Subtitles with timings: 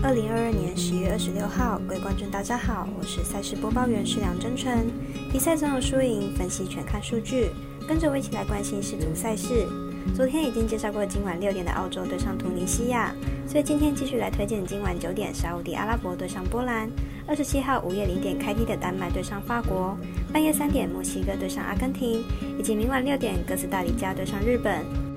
[0.00, 4.86] 二零二二年十月二十六号，各位观众大家好，我是赛事播报员是梁真纯。
[5.32, 7.50] 比赛总有输赢，分析全看数据，
[7.86, 9.66] 跟着我一起来关心世足赛事。
[10.14, 13.12] 昨天已经介绍过今晚六点的澳洲对上突尼西亚，
[13.46, 16.88] 所以今天继续来推荐今晚九点沙乌地阿拉伯对上波兰，
[17.26, 19.96] 二十七号午夜零点开踢的丹麦对上法国，
[20.32, 22.22] 半夜三点墨西哥对上阿根廷，
[22.56, 25.07] 以及明晚六点哥斯达黎加对上日本。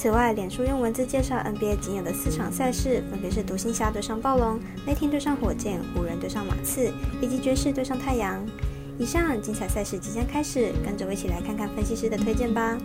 [0.00, 8.42] 此外，脸书用文字介绍 NBA 仅有的四场赛事，分别是独行侠对上暴龙、雷霆对上火箭、湖人对上马刺，以及爵士对上太阳。
[8.98, 12.78] 以上精彩赛事即将开始，跟着我一起来看看分析师的推荐吧。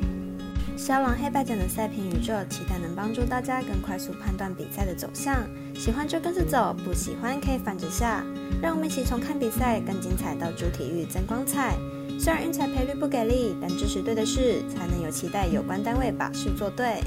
[0.78, 5.38] 肖王黑白奖的赛评宇宙，期待能帮助大家更快速判断比赛的走向。
[5.74, 8.24] 喜欢就跟着走，不喜欢可以反着下。
[8.62, 11.76] 让我们一起从看比赛更精彩到主体育增光彩。
[12.20, 17.02] 虽然运彩赔率不给力，但支持对的事，才能有期待有关单位把事做对。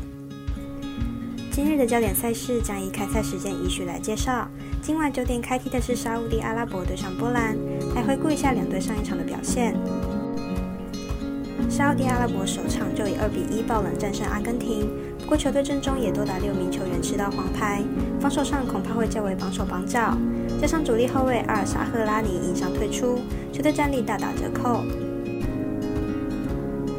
[1.52, 4.48] 今日的焦点赛事将以开赛时间依序来介绍。
[4.80, 7.56] 今晚九点开踢的是沙乌地阿拉伯对上波兰，
[7.94, 9.74] 来回顾一下两队上一场的表现。
[11.78, 17.84] 沙地阿拉伯首场就以二比一爆冷战胜阿根廷，不过球队阵中也多达六名球员吃到黄牌，
[18.18, 20.18] 防守上恐怕会较为绑手绑脚。
[20.60, 23.20] 加上主力后卫阿尔沙赫拉尼因伤退出，
[23.52, 24.82] 球队战力大打折扣。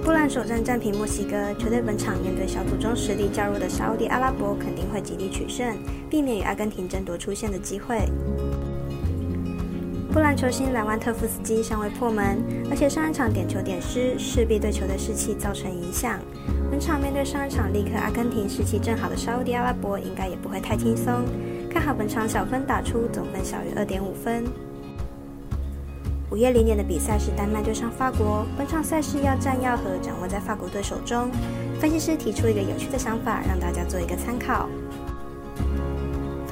[0.02, 5.76] 波兰首战战平墨西哥，球队本场面对小组中实力较弱的沙地阿拉伯，肯定会极力取胜，
[6.10, 8.10] 避免与阿根廷争夺出线的机会。
[10.12, 16.20] 波兰球星莱万特夫斯基尚未破门，而且上一场点球点失，势必对球队士气造成影响。
[16.72, 21.24] 本场面对上一场立刻阿根廷士气正好的沙迪阿拉伯，应该也不会太轻松。
[21.70, 24.46] 看好本场小分打出，总分小于二点五分。
[26.32, 31.30] 午夜零点的比赛是丹麦对上法国，本场赛事要战要和掌握在法国队手中。
[31.80, 34.68] 分析师提出一个有趣的想法，让大家做一个参考。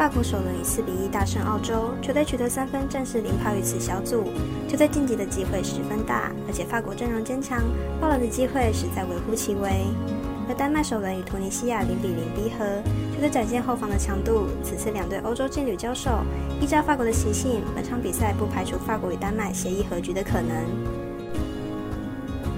[0.08, 4.23] 法国首轮以四比一大胜澳洲，球队取得三分，暂时领跑于此小组，
[4.66, 7.61] 球队晋级的机会十分大，而且法国阵容坚强，
[8.00, 9.69] 爆冷的机会实在微乎其微。
[10.47, 12.81] 而丹麦首轮与突尼西亚零比零逼和，
[13.13, 14.47] 球队展现后防的强度。
[14.63, 16.09] 此次两队欧洲劲旅交手，
[16.62, 20.56] 依照法国的习性，本场比赛不排除法国与丹麦协议和局的可能。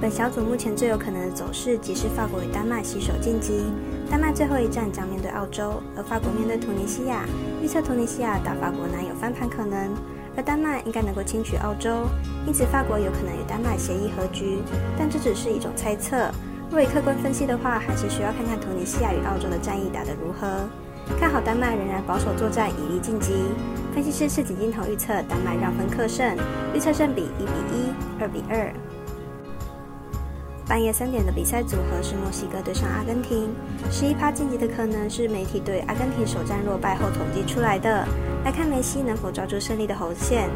[0.02, 3.66] 本小组目前最有可能的走势，即是法国与丹麦携手晋级，
[4.10, 7.26] 丹麦最后一战将面对澳洲，而法国面对突尼西亚。
[7.62, 9.94] 预测突尼西亚打法国难有翻盘可能，
[10.38, 12.08] 而丹麦应该能够轻取澳洲，
[12.48, 14.60] 因此法国有可能与丹麦协议和局，
[14.98, 16.32] 但这只是一种猜测。
[16.72, 20.48] 若以客观分析的话，还是需要看看突尼西亚与澳洲的战役打得如何。
[21.20, 23.34] 看好丹麦仍然保守作战，以力晋级。
[23.94, 26.38] 分析师是紫金童预测丹麦让分克胜，
[26.74, 28.72] 预测胜比一比一、二比二。
[30.70, 33.50] 半夜三点的比赛组合是墨西哥对上阿根廷，
[33.90, 38.08] 十一趴晋级的可能是媒体对阿根廷首战落败后统计出来的。
[38.46, 40.48] 来看梅西能否抓住胜利的红线。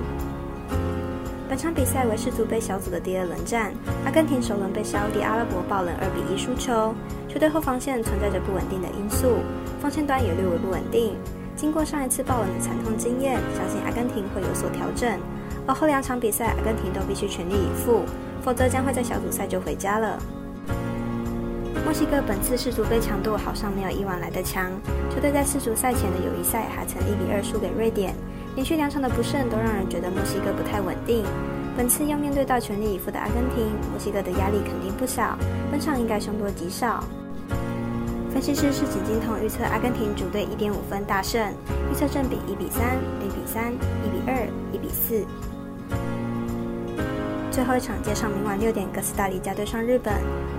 [1.49, 3.73] 本场比赛为世足杯小组的第二轮战，
[4.05, 6.93] 阿根廷首轮被沙地阿拉伯爆冷二比一输球，
[7.27, 9.37] 球队后防线存在着不稳定的因素，
[9.81, 11.15] 锋线端也略微不稳定。
[11.55, 15.19] 经过上一次爆冷的惨痛经验，相信阿根廷会有所调整。
[15.65, 18.03] 而后两场比赛，阿根廷都必须全力以赴，
[18.41, 20.19] 否则将会在小组赛就回家了。
[21.83, 24.71] 墨西哥本次世足杯强度好像没有以往来的强，
[25.09, 28.13] 球队在世足赛前的友谊赛还曾一比二输给瑞典。
[28.55, 31.25] 连续两场的不胜都让人觉得墨西哥不太稳定。
[31.75, 35.37] 本次要面对到全力以赴的阿根廷，墨西哥的压力肯定不小。
[35.71, 37.03] 本场应该凶多吉少。
[38.31, 41.41] 分析师是紫金童预测阿根廷主队一点五分大胜，
[41.91, 45.25] 预测正比一比三、零比三、一比二、一比四。
[47.53, 50.11] 最后一场介绍明晚六点哥斯达黎加对上日本。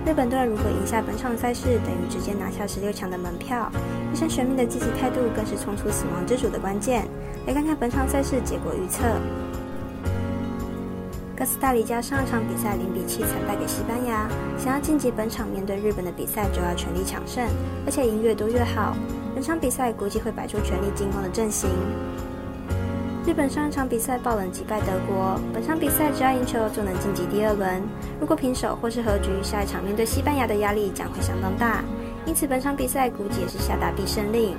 [0.05, 3.69] 日本队如果赢下本场赛事，等于直接拿下十六强的门票。
[4.13, 7.05] 一生悬命的积极态度更是冲出死亡之组的关键。
[7.45, 9.03] 来看看本场赛事结果预测。
[11.35, 17.45] 哥斯达黎加上一场比赛零比七惨败给西班牙，想要晋级本场面对日本的比赛就要全力抢胜，
[17.85, 18.95] 而且赢越多越好。
[19.33, 21.69] 本场比赛估计会摆出全力进攻的阵型。
[23.25, 27.81] 日本上一场比赛爆冷击败德国，本场比赛只要赢球就能晋级第二轮。
[28.19, 31.83] 如果平手或是和局，下一场面对西班牙的压力将会相当大，
[32.27, 34.55] 因此本场比赛估计也是下达必胜令。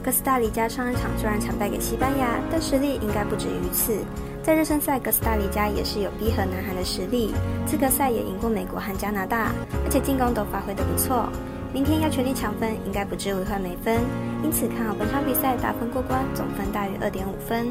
[0.00, 3.98] 哥斯达黎加上一场虽然惨败给西班牙，但实力应该不止于此。
[4.40, 7.34] 在热身赛，哥斯达黎加也是有逼和南韩的实力，
[7.66, 9.50] 资格赛也赢过美国和加拿大，
[9.84, 11.28] 而且进攻都发挥得不错。
[11.72, 14.00] 明天要全力抢分，应该不至于会没分，
[14.42, 17.68] 因此看好本场比赛打分过关，总分大于二点五分。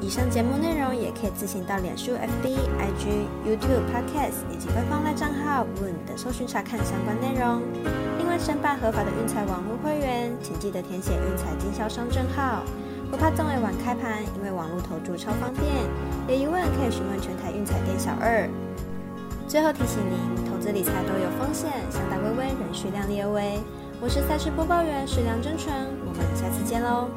[0.00, 7.62] 以上节目内容也可以自行到脸书、FB、IG、YouTube、Podcast 以及官方赖账号 Woon 的搜寻查看相关内容。
[8.18, 12.62] 另外，申办合法的运彩网络会员，请记得填写运彩经销商证号。
[13.10, 15.66] 不怕中尾晚开盘，因为网络投注超方便。
[16.28, 18.48] 有疑问可以询问全台运彩店小二。
[19.46, 23.58] 最后提醒您，理财都有风险，想打微微，仍需量力而为。
[24.00, 25.74] 我是赛事播报员史良真纯，
[26.06, 27.08] 我们下次见喽。